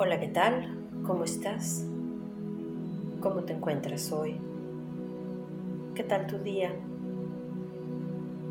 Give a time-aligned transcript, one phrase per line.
[0.00, 0.78] Hola, ¿qué tal?
[1.04, 1.84] ¿Cómo estás?
[3.18, 4.36] ¿Cómo te encuentras hoy?
[5.96, 6.70] ¿Qué tal tu día?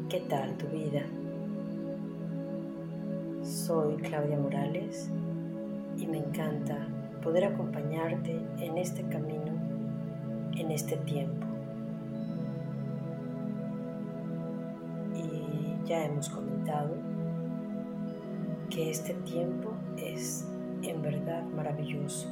[0.10, 1.04] ¿Qué tal tu vida?
[3.44, 5.10] Soy Claudia Morales
[5.98, 6.86] y me encanta
[7.24, 9.54] poder acompañarte en este camino,
[10.58, 11.48] en este tiempo.
[15.16, 16.94] Y ya hemos comentado
[18.70, 20.46] que este tiempo es
[20.84, 22.28] en verdad maravilloso.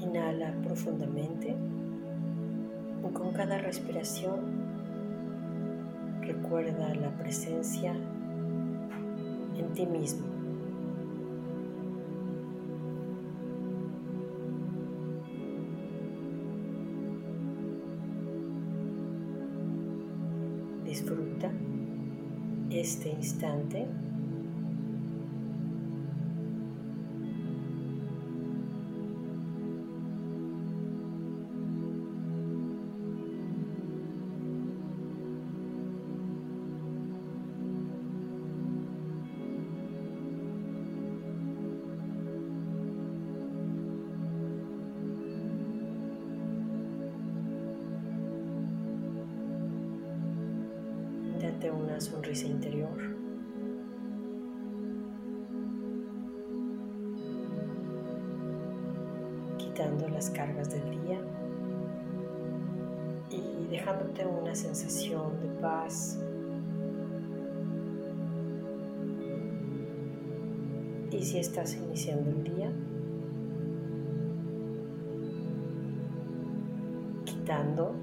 [0.00, 1.54] Inhala profundamente
[3.08, 4.40] y con cada respiración
[6.22, 7.92] recuerda la presencia
[9.58, 10.35] en ti mismo.
[22.86, 23.84] Este instante
[52.44, 53.16] interior.
[59.56, 61.20] Quitando las cargas del día
[63.30, 66.18] y dejándote una sensación de paz.
[71.10, 72.70] Y si estás iniciando el día,
[77.24, 77.94] quitando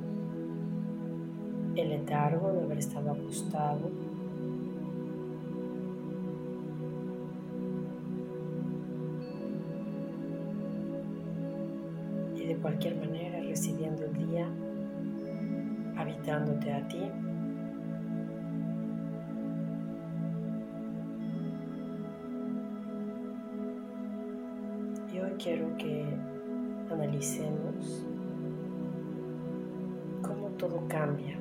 [1.75, 4.12] el letargo de haber estado acostado.
[12.63, 14.47] Cualquier manera recibiendo el día,
[15.97, 17.11] habitándote a ti.
[25.13, 26.05] Y hoy quiero que
[26.89, 28.05] analicemos
[30.21, 31.37] cómo todo cambia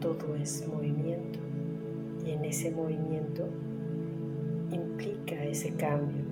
[0.00, 1.38] todo es movimiento
[2.26, 3.46] y en ese movimiento
[4.72, 6.24] implica ese cambio,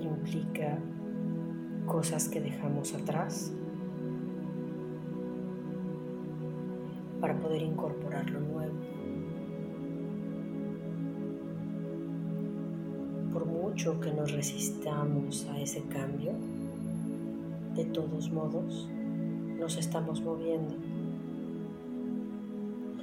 [0.00, 0.76] implica
[1.86, 3.52] cosas que dejamos atrás
[7.20, 8.74] para poder incorporar lo nuevo.
[13.32, 16.32] Por mucho que nos resistamos a ese cambio,
[17.76, 18.88] de todos modos
[19.58, 20.74] nos estamos moviendo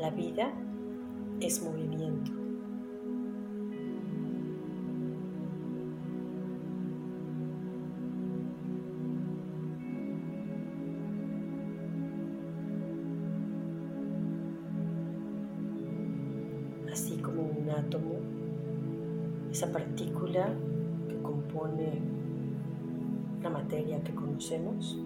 [0.02, 0.52] la vida
[1.40, 2.32] es movimiento.
[16.92, 18.16] Así como un átomo,
[19.52, 20.52] esa partícula
[21.08, 22.02] que compone
[23.44, 24.98] la materia que conocemos,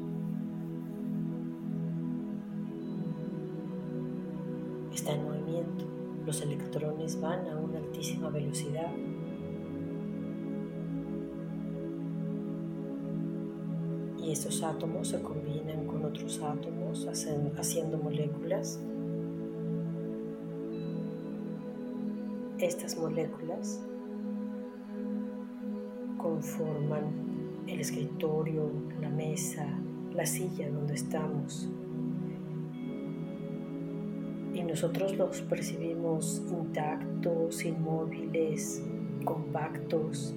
[4.96, 5.86] está en movimiento.
[6.26, 8.92] Los electrones van a una altísima velocidad.
[14.18, 18.80] Y estos átomos se combinan con otros átomos haciendo moléculas.
[22.58, 23.82] Estas moléculas
[26.18, 29.68] conforman el escritorio, la mesa,
[30.14, 31.70] la silla donde estamos,
[34.66, 38.82] nosotros los percibimos intactos, inmóviles,
[39.23, 40.34] compactos.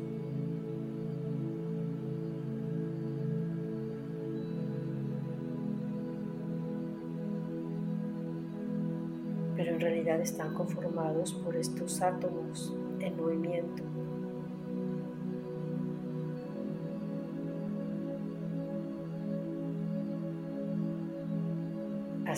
[9.57, 13.83] Pero en realidad están conformados por estos átomos en movimiento.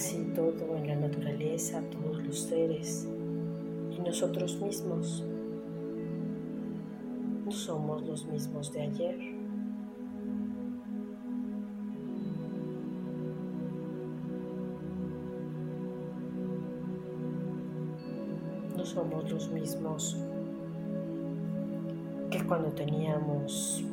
[0.01, 3.07] Así todo en la naturaleza, todos los seres
[3.95, 5.23] y nosotros mismos
[7.45, 9.19] no somos los mismos de ayer.
[18.75, 20.17] No somos los mismos
[22.31, 23.85] que cuando teníamos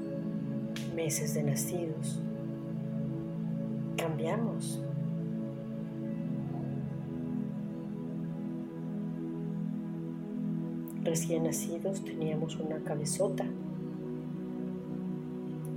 [0.95, 2.21] meses de nacidos.
[3.97, 4.81] Cambiamos.
[11.07, 13.45] Recién nacidos teníamos una cabezota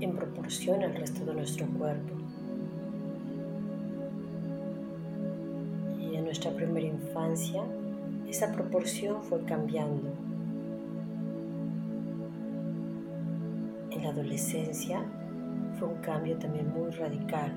[0.00, 2.14] en proporción al resto de nuestro cuerpo.
[6.00, 7.62] Y en nuestra primera infancia
[8.28, 10.10] esa proporción fue cambiando.
[13.92, 15.04] En la adolescencia
[15.78, 17.52] fue un cambio también muy radical.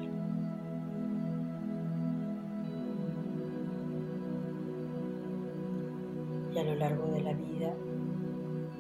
[6.54, 7.74] Y a lo largo de la vida,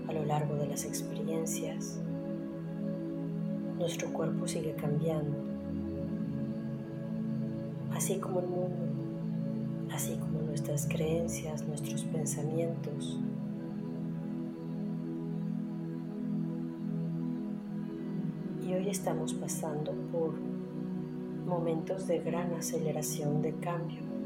[0.07, 1.99] a lo largo de las experiencias,
[3.79, 5.35] nuestro cuerpo sigue cambiando,
[7.91, 8.85] así como el mundo,
[9.91, 13.19] así como nuestras creencias, nuestros pensamientos.
[18.67, 20.35] Y hoy estamos pasando por
[21.47, 24.22] momentos de gran aceleración de cambio.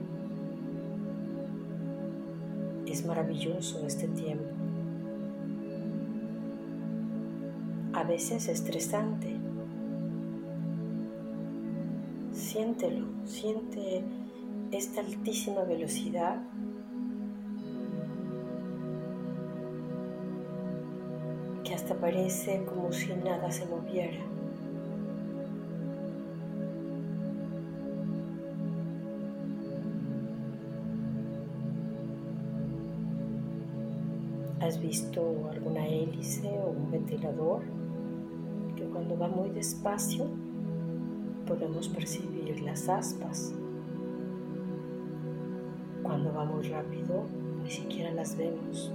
[2.97, 4.49] Es maravilloso este tiempo.
[7.93, 9.35] A veces estresante,
[12.33, 14.03] siéntelo, siente
[14.71, 16.41] esta altísima velocidad
[21.63, 24.36] que hasta parece como si nada se moviera.
[34.67, 37.61] ¿Has visto alguna hélice o un ventilador
[38.75, 40.25] que cuando va muy despacio
[41.47, 43.53] podemos percibir las aspas.
[46.03, 47.23] Cuando va rápido,
[47.63, 48.91] ni siquiera las vemos.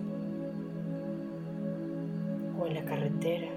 [2.61, 3.49] O en la carretera.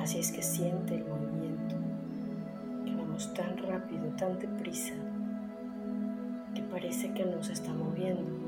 [0.00, 1.74] Así es que siente el movimiento,
[2.84, 4.94] que vamos tan rápido, tan deprisa,
[6.82, 8.42] parece que nos está moviendo.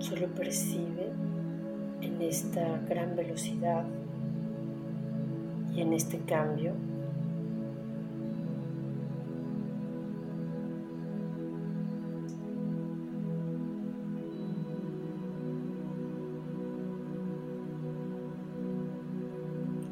[0.00, 1.10] solo percibe
[2.00, 3.84] en esta gran velocidad
[5.74, 6.72] y en este cambio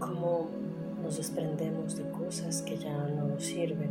[0.04, 0.50] cómo
[1.02, 3.90] nos desprendemos de cosas que ya no nos sirven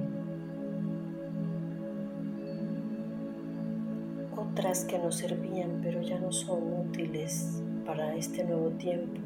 [4.38, 9.20] otras que nos servían pero ya no son útiles para este nuevo tiempo.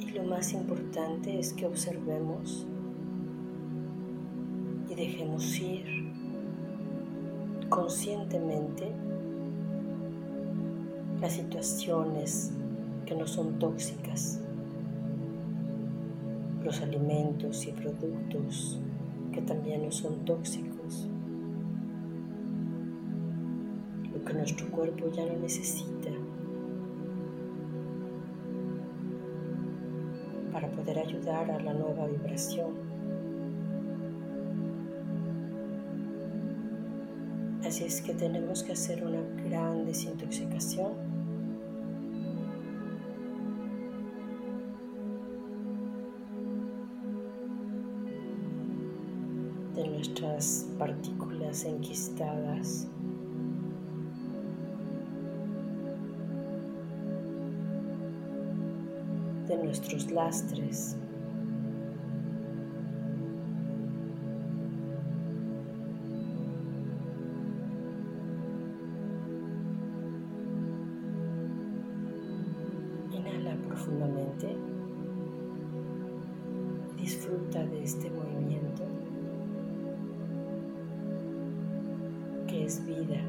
[0.00, 2.66] Y lo más importante es que observemos
[4.90, 5.86] y dejemos ir
[7.68, 8.92] conscientemente
[11.20, 12.52] las situaciones
[13.06, 14.40] que no son tóxicas,
[16.62, 18.78] los alimentos y productos
[19.32, 21.08] que también no son tóxicos,
[24.12, 26.10] lo que nuestro cuerpo ya no necesita
[30.52, 32.95] para poder ayudar a la nueva vibración.
[37.66, 40.92] Así es que tenemos que hacer una gran desintoxicación
[49.74, 52.86] de nuestras partículas enquistadas.
[59.48, 60.96] de nuestros lastres.
[77.26, 78.84] Disfruta de este movimiento.
[82.66, 83.20] es vida.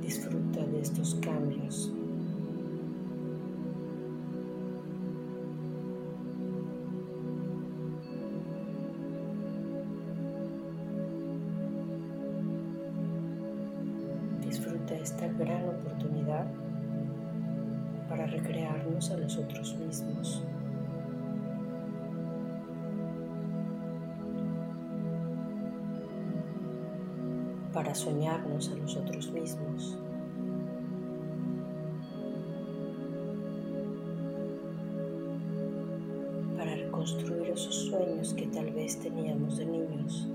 [0.00, 1.92] Disfruta de estos cambios.
[14.44, 16.69] Disfruta esta gran oportunidad
[18.10, 20.42] para recrearnos a nosotros mismos.
[27.72, 29.96] para soñarnos a nosotros mismos.
[36.56, 40.28] Para reconstruir esos sueños que tal vez teníamos de niños.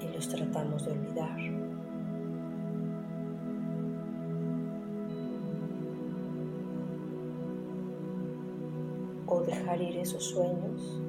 [0.00, 1.83] Y los tratamos de olvidar.
[9.46, 11.00] Dejar ir esos sueños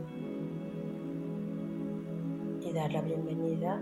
[2.64, 3.82] y dar la bienvenida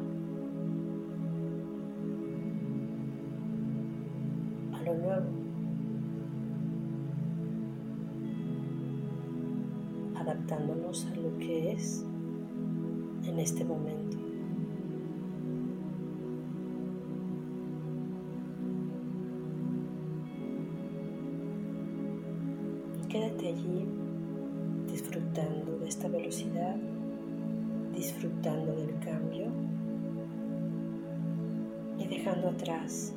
[4.74, 5.44] a lo nuevo.
[10.16, 12.06] adaptándonos a lo que es
[13.26, 14.23] en este momento.
[27.94, 29.48] Disfrutando del cambio
[31.98, 33.14] y dejando atrás,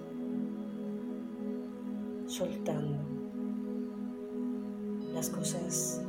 [2.27, 2.99] soltando
[5.15, 6.03] las cosas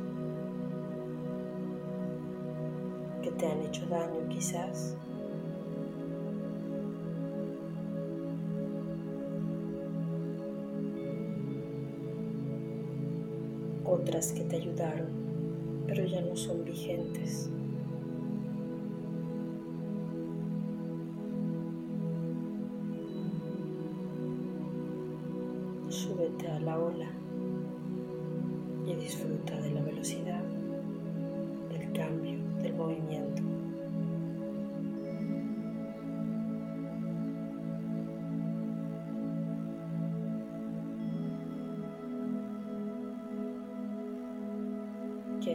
[3.38, 4.96] te han hecho daño quizás.
[13.84, 15.27] Otras que te ayudaron,
[15.88, 17.48] pero ya no son vigentes.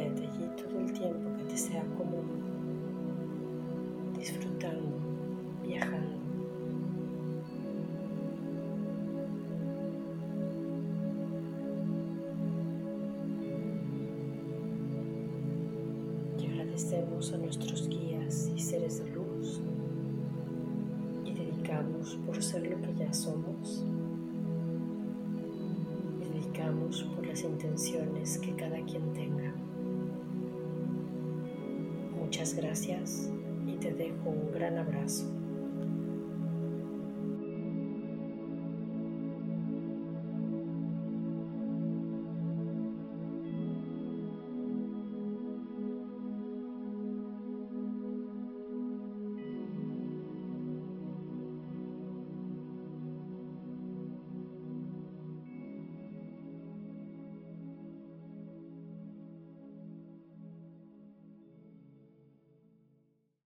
[0.03, 2.23] Quédate allí todo el tiempo que te sea cómodo,
[4.17, 4.97] disfrutando,
[5.63, 6.17] viajando.
[16.51, 19.61] agradecemos a nuestros guías y seres de luz
[21.23, 23.85] y dedicamos por ser lo que ya somos.
[26.19, 29.53] Y dedicamos por las intenciones que cada quien tenga.
[32.33, 33.29] Muchas gracias
[33.67, 35.42] y te dejo un gran abrazo.